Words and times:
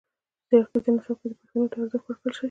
زدهکړیز 0.49 0.85
نصاب 0.95 1.17
کې 1.21 1.27
دې 1.29 1.35
پښتو 1.39 1.69
ته 1.71 1.75
ارزښت 1.81 2.05
ورکړل 2.07 2.33
سي. 2.35 2.39